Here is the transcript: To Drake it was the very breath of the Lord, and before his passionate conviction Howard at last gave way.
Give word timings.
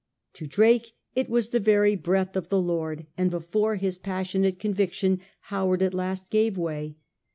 To 0.33 0.47
Drake 0.47 0.93
it 1.15 1.29
was 1.29 1.49
the 1.49 1.59
very 1.59 1.95
breath 1.95 2.35
of 2.35 2.49
the 2.49 2.59
Lord, 2.59 3.05
and 3.19 3.29
before 3.29 3.75
his 3.75 3.99
passionate 3.99 4.57
conviction 4.57 5.21
Howard 5.53 5.83
at 5.83 5.93
last 5.93 6.31
gave 6.31 6.57
way. 6.57 6.95